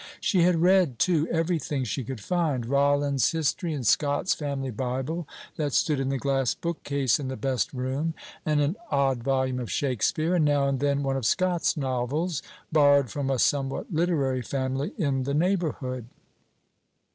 [0.19, 5.27] She had read, too, every thing she could find: Rollin's History, and Scott's Family Bible,
[5.57, 9.71] that stood in the glass bookcase in the best room, and an odd volume of
[9.71, 12.41] Shakspeare, and now and then one of Scott's novels,
[12.71, 16.07] borrowed from a somewhat literary family in the neighborhood.